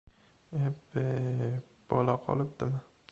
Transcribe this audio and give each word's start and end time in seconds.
—Eb-ey, 0.67 1.53
bola 1.93 2.17
qolibdimi!.. 2.25 2.81